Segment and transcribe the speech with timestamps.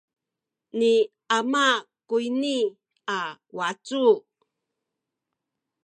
[0.77, 0.93] ni
[1.37, 1.65] ama
[2.07, 2.55] kuyni
[3.15, 3.17] a
[3.57, 4.01] wacu.